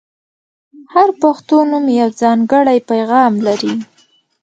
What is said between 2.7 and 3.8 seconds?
پیغام لري.